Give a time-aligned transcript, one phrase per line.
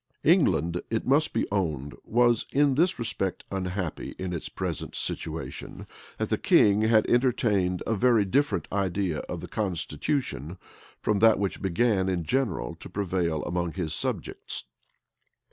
[0.23, 5.85] England, it must be owned, was in this respect unhappy in its present situation,
[6.17, 10.57] that the king had entertained a very different idea of the constitution,
[10.99, 14.63] from that which began in general to prevail among his subjects.